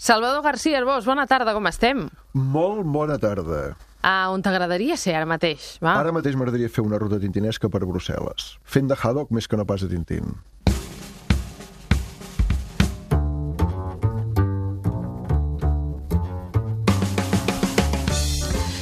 Salvador 0.00 0.44
García 0.44 0.78
Arbós, 0.78 1.04
bona 1.04 1.26
tarda, 1.26 1.50
com 1.52 1.66
estem? 1.66 2.04
Molt 2.32 2.84
bona 2.86 3.16
tarda. 3.18 3.74
A 4.06 4.30
on 4.30 4.44
t'agradaria 4.46 4.94
ser 4.94 5.16
ara 5.18 5.26
mateix, 5.26 5.72
va? 5.82 5.96
Ara 5.98 6.12
mateix 6.14 6.36
m'agradaria 6.38 6.70
fer 6.70 6.84
una 6.86 7.00
ruta 7.02 7.18
tintinesca 7.18 7.66
per 7.66 7.80
Brussel·les, 7.82 8.52
fent 8.62 8.86
de 8.86 8.94
haddock 8.94 9.34
més 9.34 9.50
que 9.50 9.58
no 9.58 9.66
pas 9.66 9.82
de 9.82 9.90
Tintín. 9.90 10.36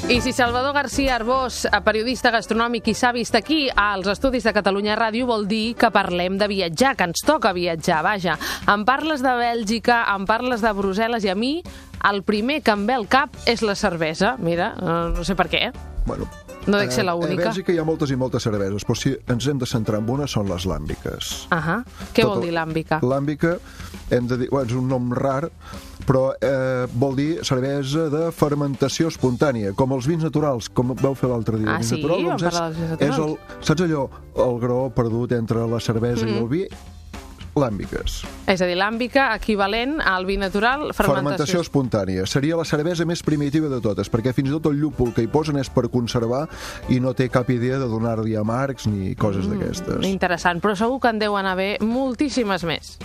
I 0.08 0.20
si 0.20 0.32
Salvador 0.32 0.72
García 0.72 1.16
Arbós, 1.16 1.64
eh, 1.64 1.70
periodista 1.82 2.30
gastronòmic 2.30 2.86
i 2.86 2.94
s'ha 2.94 3.10
vist 3.10 3.34
aquí 3.34 3.66
als 3.74 4.06
estudis 4.06 4.44
de 4.46 4.52
Catalunya 4.54 4.94
Ràdio, 4.94 5.26
vol 5.26 5.48
dir 5.50 5.74
que 5.74 5.90
parlem 5.90 6.38
de 6.38 6.46
viatjar, 6.46 6.94
que 6.94 7.08
ens 7.10 7.24
toca 7.26 7.52
viatjar, 7.52 8.04
vaja. 8.06 8.38
Em 8.70 8.84
parles 8.86 9.20
de 9.20 9.34
Bèlgica, 9.34 10.04
em 10.14 10.24
parles 10.24 10.62
de 10.62 10.70
Brussel·les 10.70 11.26
i 11.26 11.34
a 11.34 11.34
mi 11.34 11.60
el 12.06 12.22
primer 12.22 12.62
que 12.62 12.70
em 12.70 12.86
ve 12.86 12.94
al 12.94 13.08
cap 13.10 13.34
és 13.46 13.66
la 13.66 13.74
cervesa. 13.74 14.36
Mira, 14.38 14.76
no, 14.78 15.08
no 15.10 15.24
sé 15.26 15.34
per 15.34 15.50
què. 15.50 15.72
Bueno, 16.06 16.30
No 16.66 16.78
dec 16.78 16.90
ser 16.90 17.04
eh, 17.04 17.06
l'única. 17.06 17.46
A 17.46 17.50
Bèlgica 17.52 17.74
hi 17.74 17.78
ha 17.78 17.84
moltes 17.86 18.10
i 18.10 18.16
moltes 18.18 18.46
cerveses, 18.46 18.86
però 18.86 18.96
si 18.98 19.12
ens 19.14 19.46
hem 19.46 19.58
de 19.58 19.66
centrar 19.70 20.00
en 20.02 20.08
una 20.10 20.26
són 20.30 20.48
les 20.50 20.66
làmbiques. 20.66 21.46
Ahà. 21.54 21.80
Què 22.12 22.24
Tot 22.24 22.32
vol 22.32 22.46
dir 22.46 22.54
l'àmbica? 22.56 22.98
Làmbica, 23.06 23.56
hem 24.10 24.26
de 24.26 24.40
dir, 24.42 24.48
bueno, 24.50 24.66
és 24.66 24.74
un 24.78 24.88
nom 24.90 25.12
rar, 25.14 25.46
però 26.06 26.30
eh, 26.40 26.86
vol 26.94 27.16
dir 27.18 27.30
cervesa 27.44 28.08
de 28.12 28.30
fermentació 28.32 29.10
espontània, 29.12 29.74
com 29.76 29.92
els 29.96 30.06
vins 30.06 30.22
naturals, 30.22 30.68
com 30.70 30.94
vau 30.94 31.14
fer 31.18 31.28
l'altre 31.30 31.58
dia. 31.58 31.76
Ah, 31.76 31.82
sí? 31.82 31.98
naturals, 31.98 32.26
Vam 32.26 32.36
doncs 32.38 32.44
dels 32.46 33.00
és, 33.00 33.08
és 33.10 33.22
el, 33.24 33.36
saps 33.60 33.86
allò, 33.86 34.08
el 34.46 34.60
graó 34.62 34.90
perdut 34.94 35.32
entre 35.36 35.66
la 35.66 35.80
cervesa 35.80 36.24
Mm. 36.26 36.28
i 36.28 36.38
el 36.38 36.48
vi? 36.48 36.68
Làmbiques. 37.56 38.18
És 38.52 38.60
a 38.60 38.66
dir, 38.68 38.74
l'àmbica 38.76 39.30
equivalent 39.34 39.94
al 40.04 40.26
vi 40.28 40.36
natural, 40.36 40.90
fermentació. 40.92 41.14
Fermentació 41.14 41.60
espontània. 41.64 42.26
Seria 42.28 42.58
la 42.58 42.66
cervesa 42.68 43.06
més 43.08 43.22
primitiva 43.24 43.70
de 43.72 43.80
totes, 43.80 44.10
perquè 44.12 44.34
fins 44.36 44.50
i 44.50 44.52
tot 44.52 44.66
el 44.68 44.76
llúpol 44.82 45.14
que 45.16 45.24
hi 45.24 45.30
posen 45.32 45.56
és 45.56 45.70
per 45.72 45.88
conservar 45.88 46.42
i 46.92 47.00
no 47.00 47.14
té 47.16 47.30
cap 47.32 47.48
idea 47.48 47.78
de 47.80 47.88
donar-li 47.88 48.36
amargs 48.36 48.86
ni 48.92 49.14
coses 49.16 49.48
d'aquestes. 49.48 50.04
Interessant, 50.04 50.60
però 50.60 50.76
segur 50.76 51.00
que 51.00 51.08
en 51.08 51.18
deuen 51.18 51.48
haver 51.48 51.78
moltíssimes 51.80 52.68
més. 52.68 52.98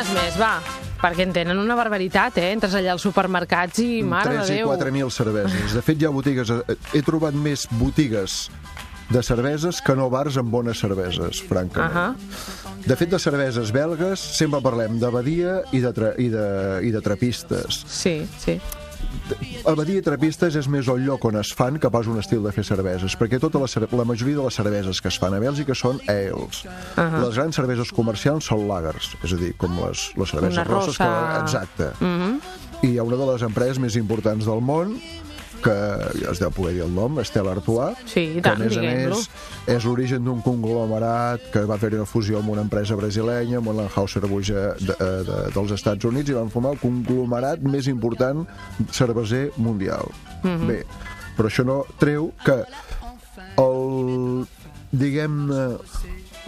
Quines 0.00 0.16
més, 0.16 0.36
va? 0.40 0.54
Perquè 0.96 1.26
en 1.26 1.32
tenen 1.36 1.58
una 1.60 1.74
barbaritat, 1.76 2.38
eh? 2.40 2.54
Entres 2.54 2.72
allà 2.78 2.94
als 2.94 3.02
supermercats 3.04 3.82
i, 3.84 3.98
mare 4.00 4.30
3 4.38 4.48
de 4.48 4.54
i 4.54 4.60
Déu... 4.62 4.70
4.000 4.72 5.10
cerveses. 5.12 5.74
De 5.76 5.82
fet, 5.84 6.00
hi 6.00 6.06
ha 6.08 6.12
botigues... 6.14 6.48
eh, 6.56 6.76
He 6.96 7.02
trobat 7.04 7.36
més 7.36 7.66
botigues 7.76 8.46
de 9.12 9.20
cerveses 9.26 9.82
que 9.84 9.92
no 9.98 10.06
bars 10.08 10.38
amb 10.40 10.48
bones 10.56 10.80
cerveses, 10.80 11.42
francament. 11.44 11.92
Ahà. 11.92 12.80
De 12.86 12.96
fet, 12.96 13.12
de 13.12 13.20
cerveses 13.20 13.74
belgues 13.76 14.24
sempre 14.38 14.62
parlem 14.64 14.96
d'abadia 15.02 15.58
i, 15.76 15.82
de 15.84 15.92
tra 15.92 16.14
i, 16.16 16.30
de, 16.32 16.46
i 16.88 16.94
de 16.96 17.04
trapistes. 17.04 17.82
Sí, 17.84 18.22
sí. 18.40 18.56
Abadia 19.68 20.00
i 20.00 20.04
trapistes 20.04 20.54
és 20.56 20.66
més 20.72 20.88
el 20.88 21.02
lloc 21.04 21.24
on 21.28 21.36
es 21.40 21.50
fan 21.56 21.76
que 21.80 21.90
pas 21.92 22.06
un 22.08 22.18
estil 22.20 22.42
de 22.46 22.52
fer 22.54 22.64
cerveses, 22.64 23.16
perquè 23.18 23.40
tota 23.42 23.60
la, 23.60 23.68
la 23.92 24.06
majoria 24.08 24.38
de 24.38 24.46
les 24.46 24.56
cerveses 24.56 25.00
que 25.02 25.10
es 25.12 25.18
fan 25.20 25.36
a 25.36 25.40
Bèlgica 25.42 25.76
són 25.76 26.00
ales. 26.08 26.64
Uh 26.64 27.02
-huh. 27.02 27.20
Les 27.26 27.36
grans 27.36 27.56
cerveses 27.56 27.92
comercials 27.92 28.44
són 28.46 28.66
lagers, 28.68 29.16
és 29.22 29.32
a 29.32 29.36
dir, 29.36 29.54
com 29.56 29.76
les, 29.84 30.12
les 30.16 30.30
cerveses 30.30 30.56
Una 30.56 30.64
rosses. 30.64 30.98
Mm-hmm. 30.98 31.34
Que, 31.34 31.40
exacte. 31.42 31.86
Uh 32.00 32.06
-huh. 32.06 32.40
I 32.82 32.88
hi 32.88 32.98
ha 32.98 33.02
una 33.02 33.16
de 33.16 33.32
les 33.32 33.42
empreses 33.42 33.78
més 33.78 33.96
importants 33.96 34.46
del 34.46 34.60
món 34.60 34.96
que 35.62 35.74
ja 36.20 36.30
es 36.32 36.40
deu 36.40 36.50
poder 36.50 36.74
dir 36.74 36.82
el 36.86 36.94
nom, 36.94 37.18
Stella 37.24 37.52
Artois, 37.56 37.96
Sí, 38.06 38.20
i 38.20 38.34
que 38.38 38.44
tant, 38.46 38.60
a 38.60 38.64
més 38.64 38.76
a 38.76 38.82
més 38.82 39.28
és 39.70 39.84
l'origen 39.84 40.24
d'un 40.24 40.40
conglomerat 40.42 41.50
que 41.52 41.64
va 41.68 41.76
fer 41.78 41.92
una 41.94 42.06
fusió 42.08 42.38
amb 42.40 42.50
una 42.54 42.62
empresa 42.66 42.96
brasileña, 42.98 43.58
amb 43.58 43.72
l'Anheuser-Busch 43.76 44.52
de, 44.54 44.66
de, 44.90 45.10
de, 45.28 45.38
dels 45.54 45.72
Estats 45.76 46.04
Units, 46.08 46.30
i 46.30 46.38
van 46.38 46.50
formar 46.50 46.72
el 46.76 46.80
conglomerat 46.82 47.60
més 47.62 47.86
important 47.92 48.46
cerveser 48.90 49.50
mundial. 49.56 50.08
Mhm. 50.42 50.66
Bé, 50.68 50.80
però 51.36 51.48
això 51.50 51.64
no 51.64 51.82
treu 52.00 52.32
que 52.44 52.62
el, 53.60 54.46
diguem-ne, 54.92 55.76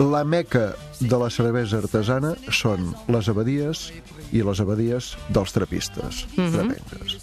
la 0.03 0.25
meca 0.25 0.73
de 1.01 1.19
la 1.19 1.29
cervesa 1.31 1.79
artesana 1.83 2.33
són 2.51 2.93
les 3.13 3.29
abadies 3.29 3.91
i 4.33 4.41
les 4.43 4.61
abadies 4.65 5.13
dels 5.29 5.53
trapistes, 5.53 6.25
Mhm. 6.37 6.53
tremendes. 6.53 7.19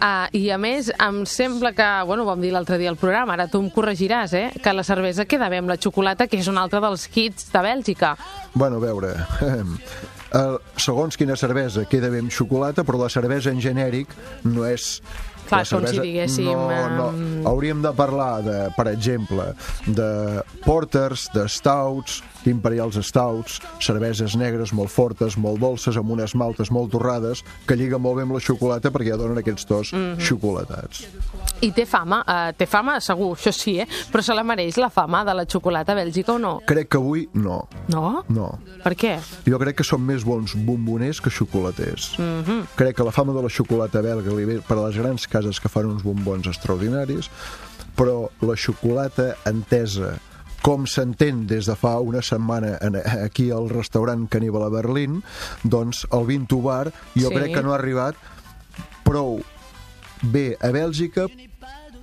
Ah, 0.00 0.28
I 0.30 0.44
a 0.54 0.58
més, 0.62 0.92
em 0.94 1.24
sembla 1.26 1.72
que, 1.74 1.86
bueno, 2.06 2.22
ho 2.22 2.28
vam 2.28 2.42
dir 2.42 2.52
l'altre 2.54 2.78
dia 2.78 2.90
al 2.92 2.98
programa, 3.00 3.34
ara 3.34 3.48
tu 3.50 3.58
em 3.58 3.70
corregiràs, 3.74 4.34
eh? 4.38 4.44
Que 4.62 4.74
la 4.74 4.84
cervesa 4.86 5.26
queda 5.26 5.48
bé 5.50 5.58
amb 5.58 5.72
la 5.72 5.78
xocolata, 5.80 6.28
que 6.30 6.38
és 6.38 6.46
un 6.50 6.58
altre 6.60 6.78
dels 6.84 7.08
hits 7.10 7.50
de 7.50 7.62
Bèlgica. 7.66 8.12
Bueno, 8.54 8.78
a 8.78 8.84
veure, 8.84 9.14
eh, 10.38 10.44
segons 10.78 11.18
quina 11.18 11.36
cervesa 11.36 11.86
queda 11.90 12.12
bé 12.14 12.22
amb 12.22 12.30
xocolata, 12.30 12.86
però 12.86 13.02
la 13.02 13.10
cervesa 13.10 13.50
en 13.50 13.62
genèric 13.64 14.14
no 14.46 14.68
és... 14.68 15.00
Clar, 15.48 15.60
la 15.60 15.62
és 15.64 15.70
com 15.72 15.86
si 15.86 16.00
diguéssim, 16.00 16.44
No, 16.52 16.88
no. 16.96 17.08
em, 17.10 17.46
Hauríem 17.48 17.80
de 17.82 17.92
parlar, 17.96 18.42
de, 18.44 18.56
per 18.76 18.88
exemple, 18.88 19.54
de 19.86 20.08
porters, 20.64 21.28
de 21.34 21.46
stouts, 21.48 22.22
d'imperials 22.44 22.98
stouts, 23.06 23.58
cerveses 23.80 24.36
negres 24.36 24.72
molt 24.76 24.90
fortes, 24.92 25.36
molt 25.36 25.58
dolces, 25.60 25.96
amb 25.96 26.10
unes 26.14 26.34
maltes 26.38 26.70
molt 26.70 26.92
torrades, 26.92 27.42
que 27.66 27.76
lliguen 27.76 28.00
molt 28.04 28.16
bé 28.20 28.22
amb 28.26 28.36
la 28.36 28.40
xocolata 28.44 28.92
perquè 28.92 29.10
ja 29.14 29.16
donen 29.20 29.38
aquests 29.40 29.66
tos 29.66 29.92
Mhm. 29.92 30.18
xocolatats. 30.20 31.06
I 31.60 31.72
té 31.74 31.84
fama, 31.86 32.22
eh, 32.26 32.52
té 32.56 32.66
fama 32.66 33.00
segur, 33.00 33.32
això 33.36 33.50
sí, 33.52 33.78
eh? 33.80 33.86
Però 34.12 34.22
se 34.22 34.34
la 34.34 34.44
mereix 34.46 34.76
la 34.78 34.90
fama 34.90 35.24
de 35.24 35.34
la 35.34 35.44
xocolata 35.44 35.92
a 35.92 35.96
Bèlgica 35.96 36.34
o 36.34 36.38
no? 36.38 36.60
Crec 36.66 36.88
que 36.88 36.96
avui 36.96 37.28
no, 37.34 37.68
No? 37.88 38.24
no. 38.28 38.58
Per 38.84 38.94
què? 38.94 39.18
Jo 39.46 39.58
crec 39.58 39.76
que 39.76 39.84
són 39.84 40.04
més 40.06 40.22
bons 40.24 40.54
bomboners 40.54 41.20
que 41.20 41.30
xocolaters. 41.30 42.18
Mm 42.18 42.42
-hmm. 42.44 42.66
Crec 42.76 42.96
que 42.96 43.04
la 43.04 43.10
fama 43.12 43.32
de 43.32 43.42
la 43.42 43.48
xocolata 43.48 44.00
belga 44.02 44.30
li 44.34 44.44
ve 44.44 44.60
per 44.60 44.78
a 44.78 44.86
les 44.86 44.96
grans 44.96 45.26
cases 45.26 45.58
que 45.60 45.68
fan 45.68 45.86
uns 45.86 46.02
bombons 46.02 46.46
extraordinaris, 46.46 47.28
però 47.96 48.28
la 48.40 48.54
xocolata 48.56 49.36
entesa 49.44 50.18
com 50.62 50.86
s'entén 50.86 51.46
des 51.46 51.66
de 51.66 51.74
fa 51.76 51.98
una 52.00 52.20
setmana 52.22 52.78
aquí 53.24 53.50
al 53.50 53.68
restaurant 53.68 54.28
Caníbal 54.28 54.62
a 54.64 54.68
Berlín, 54.68 55.22
doncs 55.64 56.06
el 56.12 56.26
Vinto 56.26 56.60
Bar 56.60 56.92
jo 57.16 57.28
Sí. 57.28 57.34
crec 57.34 57.54
que 57.54 57.62
no 57.62 57.72
ha 57.72 57.76
arribat 57.76 58.14
prou 59.04 59.40
bé 60.22 60.56
a 60.60 60.70
Bèlgica 60.74 61.28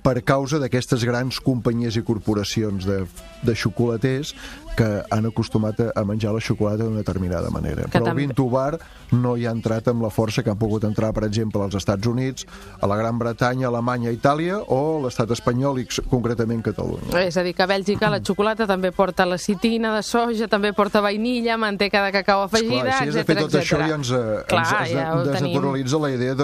per 0.06 0.20
causa 0.22 0.60
d'aquestes 0.62 1.02
grans 1.06 1.40
companyies 1.42 1.96
i 1.98 2.04
corporacions 2.06 2.86
de, 2.86 3.02
de 3.42 3.54
xocolaters 3.58 4.34
que 4.76 5.02
han 5.10 5.26
acostumat 5.26 5.80
a, 5.94 6.04
menjar 6.04 6.34
la 6.36 6.40
xocolata 6.44 6.84
d'una 6.84 7.00
determinada 7.02 7.50
manera. 7.50 7.86
Que 7.90 7.98
Però 7.98 8.10
el 8.12 8.16
Vinto 8.18 8.48
Bar 8.52 8.78
no 9.16 9.36
hi 9.36 9.46
ha 9.46 9.50
entrat 9.54 9.88
amb 9.88 10.02
la 10.04 10.10
força 10.12 10.42
que 10.44 10.50
han 10.52 10.58
pogut 10.60 10.84
entrar, 10.84 11.12
per 11.16 11.24
exemple, 11.24 11.62
als 11.64 11.74
Estats 11.78 12.06
Units, 12.06 12.46
a 12.80 12.86
la 12.86 12.96
Gran 12.96 13.18
Bretanya, 13.18 13.68
Alemanya, 13.68 14.12
Itàlia 14.12 14.58
o 14.60 14.98
a 14.98 15.02
l'estat 15.06 15.30
espanyol 15.32 15.80
i 15.80 15.86
concretament 16.10 16.62
Catalunya. 16.66 17.16
És 17.24 17.36
a 17.36 17.42
dir, 17.46 17.54
que 17.56 17.62
a 17.64 17.66
Bèlgica 17.70 18.10
la 18.12 18.20
xocolata 18.20 18.66
també 18.66 18.92
porta 18.92 19.26
lecitina 19.26 19.94
de 19.96 20.02
soja, 20.02 20.46
també 20.48 20.72
porta 20.76 21.00
vainilla, 21.00 21.56
manteca 21.56 22.04
de 22.04 22.12
cacau 22.12 22.42
afegida, 22.44 22.82
Esclar, 22.84 22.98
si 23.02 23.08
és 23.08 23.14
de 23.14 23.24
fer 23.24 23.36
etcètera, 23.36 23.46
tot 23.46 23.54
això 23.60 23.78
etcètera. 23.80 23.88
ja 23.88 23.94
ens, 23.94 24.10
eh, 24.10 24.44
Clar, 24.48 24.66
ens, 24.66 24.80
ens 24.80 24.90
ja 24.92 25.06
ho 25.14 25.22
tenim. 25.22 25.32
desnaturalitza 25.32 25.98
la 25.98 26.10
idea 26.10 26.34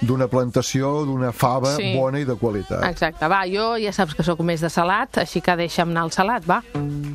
d'una 0.00 0.28
plantació, 0.28 1.04
d'una 1.04 1.32
fava 1.32 1.74
Sí. 1.76 1.94
bona 1.96 2.20
i 2.20 2.24
de 2.24 2.34
qualitat. 2.36 2.84
Exacte, 2.90 3.26
va, 3.28 3.42
jo 3.46 3.76
ja 3.78 3.92
saps 3.92 4.14
que 4.14 4.22
sóc 4.22 4.40
més 4.40 4.60
de 4.60 4.70
salat, 4.70 5.18
així 5.18 5.40
que 5.40 5.56
deixa'm 5.56 5.90
anar 5.90 6.02
al 6.02 6.12
salat, 6.12 6.44
va. 6.48 6.62
I 6.74 7.07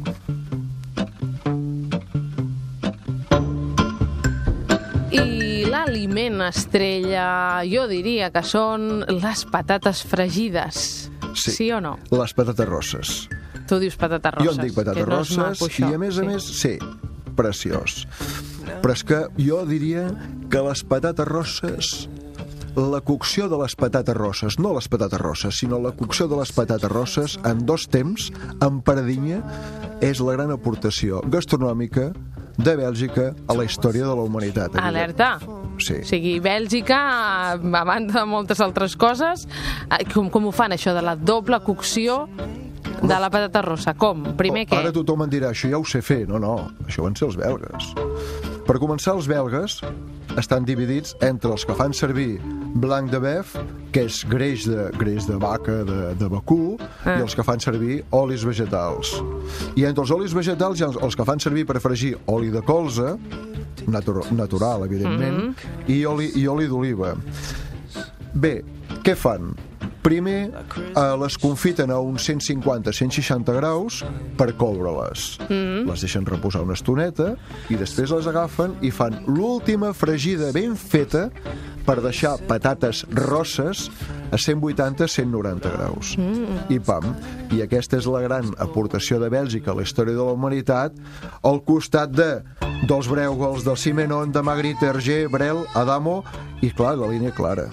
l'aliment 5.83 6.41
estrella, 6.47 7.61
jo 7.67 7.85
diria 7.89 8.29
que 8.31 8.43
són 8.47 9.03
les 9.09 9.43
patates 9.51 10.03
fregides. 10.07 11.09
Sí, 11.35 11.71
o 11.73 11.79
no? 11.81 11.97
Les 12.13 12.33
patates 12.33 12.67
rosses. 12.69 13.13
Tu 13.67 13.79
dius 13.81 13.95
patates 13.99 14.33
rosses. 14.35 14.47
Jo 14.47 14.55
en 14.61 14.67
dic 14.67 14.75
patates 14.75 15.05
no 15.07 15.15
rosses 15.17 15.37
maco, 15.37 15.67
això. 15.69 15.89
i 15.89 15.93
a 15.95 15.97
més 15.97 16.17
a 16.17 16.21
Sí. 16.21 16.27
més, 16.27 16.43
sí, 16.43 16.77
preciós. 17.35 18.07
Però 18.81 18.93
és 18.93 19.03
que 19.03 19.27
jo 19.37 19.65
diria 19.65 20.07
que 20.49 20.61
les 20.61 20.83
patates 20.83 21.27
rosses 21.27 22.09
la 22.75 23.01
cocció 23.01 23.47
de 23.49 23.57
les 23.61 23.75
patates 23.75 24.15
rosses, 24.15 24.57
no 24.57 24.73
les 24.73 24.87
patates 24.87 25.19
rosses, 25.19 25.59
sinó 25.59 25.79
la 25.79 25.91
cocció 25.91 26.27
de 26.27 26.37
les 26.37 26.51
patates 26.51 26.89
rosses 26.89 27.39
en 27.45 27.65
dos 27.67 27.87
temps, 27.87 28.31
en 28.61 28.81
paradinya, 28.81 29.43
és 30.01 30.19
la 30.19 30.33
gran 30.33 30.49
aportació 30.51 31.21
gastronòmica 31.29 32.13
de 32.57 32.75
Bèlgica 32.75 33.35
a 33.47 33.53
la 33.53 33.63
història 33.65 34.05
de 34.05 34.15
la 34.15 34.21
humanitat. 34.25 34.75
Alerta. 34.75 35.39
Sí. 35.81 35.99
O 36.01 36.05
sigui, 36.05 36.39
Bèlgica, 36.43 36.99
a 37.53 37.83
banda 37.85 38.19
de 38.21 38.25
moltes 38.29 38.59
altres 38.61 38.95
coses, 38.95 39.47
eh, 39.89 40.03
com, 40.13 40.29
com 40.29 40.45
ho 40.47 40.51
fan, 40.51 40.71
això 40.75 40.93
de 40.93 41.01
la 41.01 41.15
doble 41.15 41.59
cocció 41.65 42.27
de 43.01 43.17
la 43.19 43.29
patata 43.29 43.61
rossa? 43.65 43.93
Com? 43.99 44.35
Primer 44.37 44.67
què? 44.69 44.77
Ara 44.79 44.93
tothom 44.95 45.25
em 45.25 45.29
dirà, 45.33 45.49
això 45.51 45.69
ja 45.71 45.79
ho 45.81 45.85
sé 45.85 46.01
fer. 46.05 46.23
No, 46.29 46.39
no, 46.39 46.69
això 46.87 47.03
van 47.03 47.15
ser 47.17 47.27
els 47.31 47.37
belgues. 47.39 47.93
Per 48.63 48.77
començar, 48.79 49.11
els 49.17 49.25
belgues 49.27 49.81
estan 50.39 50.63
dividits 50.65 51.17
entre 51.21 51.51
els 51.51 51.65
que 51.67 51.75
fan 51.75 51.91
servir 51.93 52.37
blanc 52.79 53.11
de 53.11 53.19
bef, 53.21 53.51
que 53.93 54.05
és 54.07 54.21
greix 54.25 54.63
de, 54.65 54.87
greix 54.97 55.27
de 55.27 55.35
vaca, 55.37 55.81
de, 55.85 56.13
de 56.17 56.29
vacú, 56.31 56.77
Ah. 57.03 57.17
i 57.19 57.21
els 57.25 57.35
que 57.35 57.43
fan 57.43 57.59
servir 57.59 57.99
olis 58.15 58.45
vegetals. 58.47 59.11
I 59.75 59.83
entre 59.85 60.05
els 60.05 60.11
olis 60.15 60.33
vegetals 60.33 60.79
hi 60.79 60.85
ha 60.87 60.89
els 61.03 61.15
que 61.19 61.25
fan 61.27 61.39
servir 61.43 61.65
per 61.67 61.81
fregir 61.83 62.15
oli 62.31 62.49
de 62.49 62.61
colza, 62.63 63.17
natur, 63.87 64.23
natural, 64.31 64.85
evidentment, 64.87 65.53
i 65.87 66.03
oli, 66.05 66.31
i 66.39 66.47
oli 66.47 66.67
d'oliva. 66.71 67.13
Bé, 68.33 68.57
què 69.03 69.15
fan? 69.19 69.53
Primer 70.03 70.39
eh, 70.51 71.01
les 71.21 71.37
confiten 71.39 71.91
a 71.93 71.99
uns 72.03 72.25
150-160 72.27 73.53
graus 73.55 74.01
per 74.39 74.49
coure-les. 74.59 75.27
Mm. 75.47 75.85
Les 75.87 76.03
deixen 76.03 76.27
reposar 76.27 76.63
una 76.65 76.75
estoneta 76.75 77.33
i 77.71 77.79
després 77.79 78.11
les 78.11 78.27
agafen 78.27 78.75
i 78.83 78.91
fan 78.91 79.21
l'última 79.29 79.93
fregida 79.95 80.51
ben 80.55 80.75
feta 80.79 81.29
per 81.85 81.99
deixar 82.03 82.37
patates 82.49 83.03
rosses 83.11 83.89
a 84.33 84.39
180-190 84.39 85.73
graus. 85.77 86.15
Mm. 86.17 86.65
I 86.73 86.79
pam. 86.79 87.13
I 87.53 87.63
aquesta 87.65 87.99
és 87.99 88.09
la 88.09 88.23
gran 88.25 88.49
aportació 88.63 89.19
de 89.21 89.29
Bèlgica 89.33 89.71
a 89.71 89.77
la 89.77 89.85
història 89.85 90.17
de 90.17 90.25
la 90.25 90.37
humanitat 90.37 90.97
al 91.43 91.61
costat 91.67 92.13
de 92.13 92.31
dels 92.83 93.07
Breugols, 93.07 93.63
del 93.63 93.77
Simenon, 93.77 94.31
de 94.31 94.41
Magritte, 94.43 94.89
Hergé, 94.89 95.27
Brel, 95.31 95.63
Adamo 95.73 96.23
i, 96.63 96.69
clar, 96.71 96.97
la 96.99 97.07
línia 97.07 97.31
clara. 97.35 97.69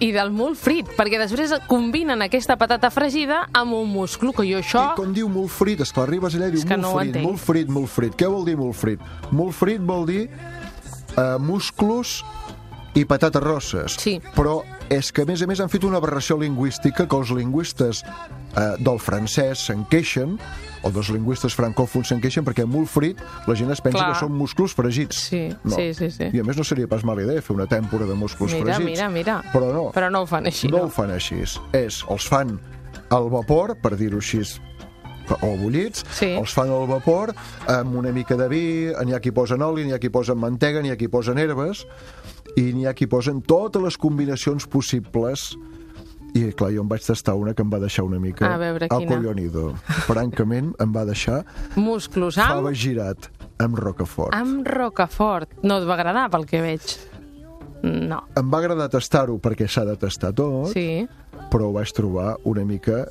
I 0.00 0.10
del 0.14 0.32
molt 0.32 0.56
frit, 0.60 0.88
perquè 0.96 1.20
després 1.20 1.52
combinen 1.68 2.24
aquesta 2.24 2.56
patata 2.60 2.90
fregida 2.92 3.42
amb 3.56 3.76
un 3.76 3.90
musclo, 3.92 4.32
que 4.36 4.46
jo 4.48 4.60
això... 4.62 4.92
I 4.92 5.00
com 5.00 5.12
diu 5.16 5.28
molt 5.32 5.52
frit, 5.52 5.82
esclar, 5.84 6.06
arribes 6.08 6.36
allà 6.38 6.48
i 6.48 6.56
diu 6.56 6.64
molt 6.64 6.82
no 6.84 6.94
frit, 6.96 7.12
entenc. 7.12 7.28
molt 7.28 7.44
frit, 7.44 7.72
molt 7.78 7.92
frit. 7.92 8.16
Què 8.16 8.30
vol 8.32 8.48
dir 8.48 8.56
molt 8.60 8.76
frit? 8.76 9.04
Molt 9.32 9.56
frit 9.56 9.84
vol 9.84 10.08
dir 10.08 10.22
eh, 10.28 11.36
musclos 11.40 12.22
i 12.96 13.04
patates 13.04 13.42
rosses. 13.44 13.96
Sí. 14.00 14.16
Però 14.34 14.60
és 14.92 15.10
que, 15.12 15.26
a 15.26 15.28
més 15.28 15.42
a 15.42 15.48
més, 15.50 15.60
han 15.60 15.70
fet 15.72 15.84
una 15.84 15.98
aberració 16.00 16.38
lingüística 16.40 17.06
que 17.06 17.18
els 17.18 17.32
lingüistes 17.36 18.02
eh, 18.02 18.76
del 18.80 19.00
francès 19.02 19.66
se'n 19.68 19.84
queixen, 19.92 20.36
o 20.86 20.92
dels 20.94 21.10
lingüistes 21.10 21.56
francòfons 21.58 22.12
se'n 22.12 22.22
queixen, 22.22 22.44
perquè 22.46 22.64
molt 22.68 22.88
frit 22.88 23.20
la 23.48 23.56
gent 23.58 23.72
es 23.74 23.82
pensa 23.82 23.98
Clar. 23.98 24.12
que 24.14 24.20
són 24.22 24.36
musclos 24.38 24.74
fregits. 24.76 25.18
Sí, 25.32 25.42
no. 25.64 25.74
sí, 25.74 25.90
sí, 25.98 26.10
sí. 26.14 26.30
I 26.32 26.40
a 26.40 26.46
més 26.46 26.56
no 26.56 26.64
seria 26.64 26.88
pas 26.88 27.04
mala 27.04 27.24
idea 27.26 27.42
fer 27.42 27.56
una 27.56 27.66
tèmpora 27.70 28.06
de 28.08 28.14
musclos 28.14 28.54
Mira, 28.54 28.76
fregits. 28.76 28.90
mira, 28.92 29.10
mira. 29.10 29.36
Però 29.52 29.72
no. 29.74 29.88
Però 29.96 30.10
no 30.12 30.22
ho 30.24 30.30
fan 30.30 30.46
així, 30.46 30.70
no 30.70 30.78
no? 30.78 30.86
ho 30.86 30.94
fan 30.94 31.12
així. 31.12 31.42
És, 31.76 32.00
els 32.08 32.28
fan 32.30 32.56
al 33.10 33.28
vapor, 33.30 33.76
per 33.82 33.96
dir-ho 33.98 34.22
així, 34.22 34.40
o 35.34 35.56
bullits, 35.56 36.04
Sí. 36.10 36.32
els 36.38 36.52
fan 36.54 36.70
al 36.70 36.86
vapor 36.86 37.34
amb 37.66 37.94
una 37.96 38.12
mica 38.12 38.36
de 38.36 38.48
vi, 38.48 38.64
n'hi 39.04 39.12
ha 39.14 39.20
qui 39.20 39.32
posen 39.32 39.62
oli, 39.62 39.84
n'hi 39.84 39.92
ha 39.92 39.98
qui 39.98 40.10
posen 40.10 40.38
mantega, 40.38 40.80
n'hi 40.82 40.90
ha 40.90 40.96
qui 40.96 41.08
posen 41.08 41.38
herbes, 41.38 41.86
i 42.56 42.72
n'hi 42.72 42.86
ha 42.86 42.94
qui 42.94 43.06
posen 43.06 43.42
totes 43.42 43.82
les 43.82 43.96
combinacions 43.98 44.66
possibles 44.66 45.56
i 46.34 46.52
clar, 46.52 46.70
jo 46.74 46.82
em 46.82 46.88
vaig 46.88 47.00
tastar 47.04 47.34
una 47.34 47.54
que 47.54 47.62
em 47.62 47.70
va 47.72 47.78
deixar 47.80 48.04
una 48.04 48.18
mica 48.20 48.52
A 48.52 48.58
veure, 48.58 48.88
quina? 48.88 49.14
acollonido. 49.14 49.74
Francament, 50.06 50.74
em 50.78 50.92
va 50.92 51.04
deixar 51.06 51.44
Musclos 51.76 52.36
amb, 52.36 52.48
fava 52.58 52.72
girat 52.74 53.30
amb 53.58 53.78
rocafort. 53.78 54.34
amb 54.34 54.66
rocafort. 54.68 55.48
No 55.62 55.78
et 55.78 55.86
va 55.88 55.94
agradar, 55.94 56.28
pel 56.30 56.44
que 56.44 56.60
veig. 56.60 56.82
No. 57.82 58.22
Em 58.36 58.50
va 58.52 58.58
agradar 58.58 58.88
tastar-ho 58.90 59.38
perquè 59.38 59.68
s'ha 59.68 59.84
de 59.84 59.96
tastar 59.96 60.32
tot, 60.34 60.72
Sí. 60.72 61.06
però 61.50 61.68
ho 61.68 61.72
vaig 61.72 61.92
trobar 61.92 62.36
una 62.44 62.64
mica 62.64 63.06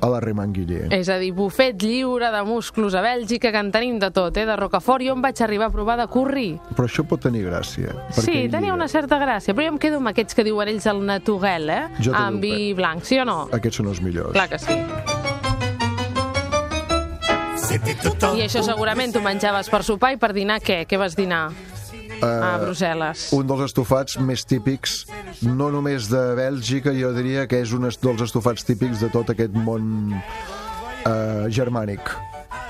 a 0.00 0.08
la 0.10 0.20
remanguiller. 0.20 0.86
És 0.94 1.08
a 1.10 1.18
dir, 1.20 1.32
bufet 1.36 1.80
lliure 1.82 2.30
de 2.34 2.42
musclos 2.46 2.94
a 2.94 3.02
Bèlgica, 3.04 3.52
que 3.52 3.62
en 3.62 3.72
tenim 3.74 3.98
de 3.98 4.10
tot, 4.14 4.36
eh? 4.36 4.46
De 4.48 4.56
rocafort. 4.56 5.04
Jo 5.04 5.16
em 5.16 5.22
vaig 5.24 5.42
arribar 5.44 5.68
a 5.68 5.74
provar 5.74 5.98
de 6.00 6.06
curri. 6.10 6.48
Però 6.74 6.88
això 6.88 7.04
pot 7.08 7.22
tenir 7.22 7.44
gràcia. 7.46 7.94
Sí, 8.16 8.46
tenia 8.50 8.74
una 8.74 8.88
certa 8.88 9.18
gràcia, 9.20 9.54
però 9.54 9.68
jo 9.68 9.76
em 9.76 9.82
quedo 9.82 10.02
amb 10.02 10.12
aquests 10.12 10.38
que 10.38 10.46
diuen 10.46 10.68
ells 10.68 10.86
el 10.90 11.04
naturel, 11.06 11.70
eh? 11.70 11.82
Jo 12.00 12.14
amb 12.16 12.38
ho 12.38 12.42
vi 12.42 12.74
blanc, 12.78 13.04
sí 13.04 13.18
o 13.18 13.26
no? 13.28 13.40
Aquests 13.52 13.82
són 13.82 13.92
els 13.92 14.02
millors. 14.04 14.32
Clar 14.36 14.48
que 14.48 14.58
sí. 14.62 14.78
I 17.68 18.46
això 18.46 18.62
segurament 18.64 19.12
tu 19.12 19.20
menjaves 19.20 19.68
per 19.68 19.82
sopar 19.84 20.14
i 20.14 20.20
per 20.20 20.32
dinar 20.32 20.56
què? 20.64 20.86
Què 20.88 20.96
vas 21.00 21.16
dinar 21.18 21.50
a 22.24 22.54
Brussel·les? 22.62 23.28
Un 23.36 23.48
dels 23.48 23.66
estofats 23.68 24.18
més 24.22 24.44
típics, 24.48 25.02
no 25.44 25.70
només 25.74 26.08
de 26.10 26.22
Bèlgica, 26.38 26.94
jo 26.96 27.12
diria 27.16 27.46
que 27.50 27.62
és 27.64 27.74
un 27.76 27.88
dels 27.88 28.24
estofats 28.24 28.66
típics 28.66 29.04
de 29.04 29.10
tot 29.12 29.34
aquest 29.34 29.54
món 29.54 30.14
eh, 30.14 31.46
germànic, 31.54 32.10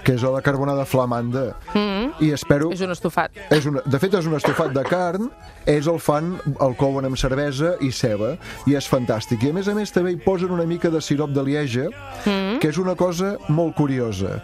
que 0.04 0.14
és 0.16 0.24
la 0.24 0.40
carbonada 0.44 0.86
flamanda. 0.88 1.50
Mm. 1.74 2.14
I 2.24 2.32
espero... 2.34 2.70
És 2.74 2.82
un 2.84 2.94
estofat. 2.94 3.36
És 3.54 3.66
una, 3.68 3.82
de 3.84 4.00
fet, 4.00 4.14
és 4.18 4.28
un 4.28 4.36
estofat 4.38 4.72
de 4.74 4.84
carn, 4.88 5.28
és 5.68 5.88
el 5.90 6.00
fan, 6.02 6.36
el 6.64 6.74
couen 6.80 7.08
amb 7.08 7.18
cervesa 7.20 7.74
i 7.84 7.92
ceba, 7.94 8.34
i 8.68 8.78
és 8.78 8.88
fantàstic. 8.88 9.44
I 9.44 9.52
a 9.52 9.58
més 9.58 9.68
a 9.68 9.76
més 9.76 9.92
també 9.94 10.14
hi 10.14 10.20
posen 10.24 10.54
una 10.54 10.66
mica 10.68 10.92
de 10.94 11.02
sirop 11.04 11.34
de 11.36 11.44
lieja, 11.44 11.88
mm. 12.24 12.58
que 12.62 12.72
és 12.72 12.80
una 12.80 12.96
cosa 12.98 13.36
molt 13.48 13.76
curiosa 13.78 14.38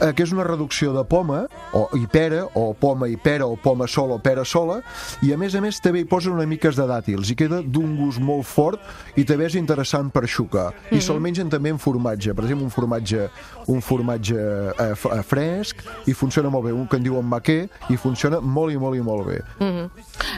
eh, 0.00 0.12
que 0.12 0.24
és 0.24 0.32
una 0.34 0.44
reducció 0.46 0.92
de 0.94 1.04
poma 1.08 1.44
o, 1.72 1.86
i 1.98 2.06
pera, 2.10 2.44
o 2.54 2.72
poma 2.78 3.08
i 3.08 3.16
pera, 3.20 3.46
o 3.46 3.56
poma 3.60 3.88
sola 3.90 4.16
o 4.16 4.22
pera 4.22 4.44
sola, 4.44 4.80
i 5.22 5.32
a 5.32 5.38
més 5.40 5.54
a 5.54 5.62
més 5.64 5.80
també 5.82 6.02
hi 6.02 6.08
posen 6.08 6.36
una 6.36 6.46
miques 6.48 6.76
de 6.78 6.86
dàtils, 6.88 7.30
i 7.32 7.36
queda 7.38 7.62
d'un 7.62 7.96
gust 7.98 8.22
molt 8.22 8.46
fort, 8.48 8.82
i 9.16 9.24
també 9.28 9.48
és 9.50 9.58
interessant 9.58 10.10
per 10.14 10.26
xucar. 10.30 10.70
I 10.94 11.00
se'l 11.02 11.20
mengen 11.22 11.50
també 11.52 11.72
en 11.74 11.80
formatge, 11.82 12.34
per 12.34 12.46
exemple, 12.46 12.68
un 12.68 12.74
formatge, 12.74 13.28
un 13.72 13.82
formatge 13.84 14.38
eh, 14.38 14.90
eh, 14.92 15.22
fresc, 15.26 15.84
i 16.06 16.14
funciona 16.14 16.52
molt 16.52 16.68
bé, 16.68 16.74
un 16.76 16.86
que 16.90 17.00
en 17.00 17.06
diuen 17.06 17.26
maquer, 17.26 17.66
i 17.90 17.98
funciona 18.00 18.40
molt 18.40 18.74
i 18.74 18.80
molt 18.80 18.98
i 18.98 19.04
molt 19.04 19.26
bé. 19.30 19.40
Mm. 19.60 19.86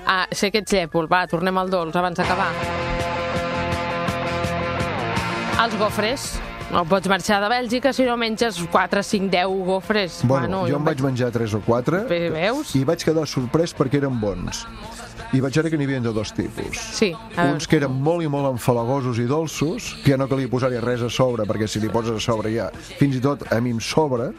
Ah, 0.06 0.24
sé 0.32 0.52
que 0.52 0.62
ets 0.64 0.74
llèpol. 0.74 1.08
Va, 1.10 1.24
tornem 1.30 1.58
al 1.58 1.70
dolç 1.72 1.96
abans 1.98 2.18
d'acabar. 2.18 2.52
Els 5.58 5.74
gofres. 5.80 6.30
No 6.68 6.82
pots 6.84 7.08
marxar 7.08 7.38
de 7.40 7.48
Bèlgica 7.48 7.94
si 7.96 8.04
no 8.04 8.16
menges 8.20 8.58
4, 8.60 9.02
5, 9.02 9.30
10 9.32 9.64
gofres. 9.64 10.20
Bueno, 10.28 10.66
jo 10.68 10.76
en 10.76 10.84
vaig 10.84 11.00
menjar 11.00 11.30
3 11.32 11.54
o 11.56 11.62
4 11.64 12.02
Bé, 12.10 12.28
veus? 12.34 12.74
i 12.76 12.84
vaig 12.84 13.04
quedar 13.04 13.24
sorprès 13.26 13.72
perquè 13.76 14.02
eren 14.02 14.18
bons. 14.20 14.66
I 15.32 15.40
vaig 15.44 15.56
veure 15.56 15.70
que 15.72 15.76
n'hi 15.80 15.84
havia 15.88 16.00
de 16.04 16.12
dos 16.12 16.32
tipus. 16.32 16.80
Sí. 16.96 17.10
Uns 17.40 17.68
que 17.68 17.80
eren 17.80 17.92
molt 17.92 18.24
i 18.24 18.28
molt 18.32 18.48
enfalagosos 18.52 19.18
i 19.20 19.26
dolços, 19.28 19.94
que 20.04 20.12
ja 20.12 20.20
no 20.20 20.28
calia 20.28 20.48
posar-hi 20.48 20.80
res 20.84 21.04
a 21.04 21.10
sobre, 21.12 21.44
perquè 21.48 21.68
si 21.68 21.80
li 21.80 21.90
poses 21.92 22.16
a 22.16 22.22
sobre 22.22 22.52
ja, 22.54 22.68
fins 23.00 23.16
i 23.16 23.24
tot 23.24 23.44
a 23.52 23.60
mi 23.64 23.72
em 23.76 23.80
sobra, 23.80 24.30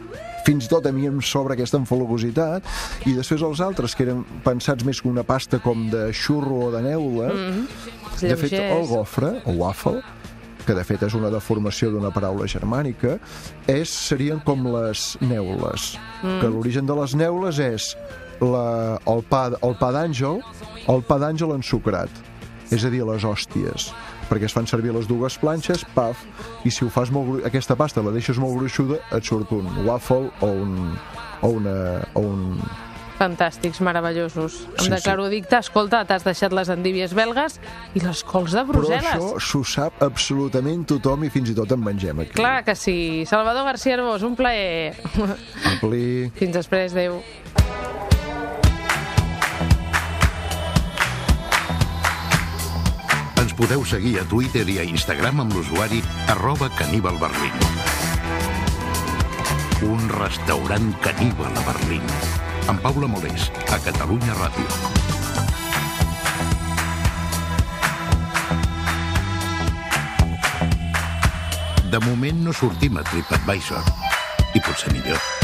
fins 0.46 0.66
i 0.66 0.72
tot 0.72 0.86
a 0.90 0.94
mi 0.94 1.06
em 1.10 1.20
sobra 1.22 1.58
aquesta 1.58 1.78
enfalagositat, 1.82 2.66
i 3.10 3.14
després 3.18 3.42
els 3.46 3.62
altres, 3.62 3.94
que 3.98 4.06
eren 4.06 4.24
pensats 4.46 4.86
més 4.86 5.02
com 5.02 5.14
una 5.14 5.26
pasta 5.26 5.62
com 5.62 5.90
de 5.94 6.08
xurro 6.14 6.70
o 6.70 6.72
de 6.74 6.82
neula, 6.86 7.30
de 8.22 8.36
fet, 8.38 8.58
el 8.58 8.88
gofre, 8.90 9.36
o 9.46 9.60
waffle, 9.62 10.02
que 10.70 10.78
de 10.78 10.86
fet 10.86 11.02
és 11.10 11.18
una 11.18 11.32
deformació 11.34 11.90
d'una 11.90 12.12
paraula 12.14 12.46
germànica, 12.46 13.18
és, 13.66 13.90
serien 13.90 14.38
com 14.46 14.68
les 14.70 15.16
neules. 15.26 15.96
Mm. 16.22 16.40
Que 16.44 16.52
l'origen 16.54 16.86
de 16.86 16.94
les 17.02 17.16
neules 17.18 17.58
és 17.66 17.90
la, 18.40 19.00
el 19.10 19.26
pa, 19.28 19.48
el 19.66 19.74
pa 19.82 19.90
d'àngel, 19.98 20.44
el 20.94 21.02
pa 21.10 21.18
d'àngel 21.26 21.56
ensucrat, 21.58 22.22
és 22.70 22.86
a 22.86 22.94
dir, 22.94 23.02
les 23.10 23.26
hòsties 23.26 23.90
perquè 24.30 24.46
es 24.46 24.54
fan 24.54 24.68
servir 24.70 24.92
les 24.94 25.08
dues 25.10 25.40
planxes, 25.42 25.82
paf, 25.96 26.20
i 26.62 26.70
si 26.70 26.84
ho 26.86 26.90
fas 26.94 27.10
molt, 27.10 27.26
gru- 27.32 27.40
aquesta 27.50 27.74
pasta 27.74 28.04
la 28.06 28.12
deixes 28.14 28.38
molt 28.38 28.60
gruixuda, 28.60 29.00
et 29.18 29.26
surt 29.26 29.50
un 29.58 29.66
waffle 29.88 30.28
o 30.46 30.50
un, 30.54 30.76
o 31.42 31.50
una, 31.58 31.74
o 32.14 32.22
un 32.30 32.44
Fantàstics, 33.20 33.82
meravellosos. 33.84 34.62
Em 34.78 34.86
Sí, 34.86 34.90
declaro 34.94 35.26
addicte. 35.28 35.58
Escolta, 35.60 36.06
t'has 36.08 36.24
deixat 36.24 36.54
les 36.56 36.70
endívies 36.72 37.12
belgues 37.18 37.60
i 37.94 38.00
les 38.00 38.24
cols 38.24 38.54
de 38.56 38.64
Però 38.64 38.80
Brussel·les. 38.80 39.10
això 39.12 39.40
s'ho 39.44 39.64
sap 39.68 40.02
absolutament 40.06 40.86
tothom 40.88 41.26
i 41.28 41.30
fins 41.34 41.52
i 41.52 41.56
tot 41.58 41.72
en 41.76 41.84
mengem 41.84 42.24
aquí. 42.24 42.38
Clar 42.40 42.64
que 42.64 42.76
sí. 42.80 43.26
Salvador 43.28 43.66
García 43.68 44.00
Arbós, 44.00 44.24
un 44.24 44.36
plaer. 44.40 44.96
Ampli... 45.74 46.32
Fins 46.40 46.56
després, 46.56 46.96
adeu. 46.96 47.20
Ens 53.40 53.54
podeu 53.56 53.84
seguir 53.88 54.20
a 54.20 54.26
Twitter 54.28 54.66
i 54.68 54.80
a 54.82 54.86
Instagram 54.88 55.44
amb 55.46 55.56
l'usuari 55.56 56.02
arroba 56.34 56.68
caníbalberlín. 56.80 57.56
Un 59.88 60.10
restaurant 60.12 60.90
caníbal 61.06 61.56
a 61.56 61.64
Berlín. 61.70 62.04
Amb 62.70 62.84
Paula 62.86 63.08
Molés, 63.10 63.48
a 63.74 63.80
Catalunya 63.82 64.36
Ràdio. 64.38 64.68
De 71.90 72.04
moment 72.06 72.46
no 72.46 72.54
sortim 72.54 73.02
a 73.02 73.08
TripAdvisor. 73.10 73.94
I 74.54 74.62
potser 74.62 74.94
millor. 74.94 75.39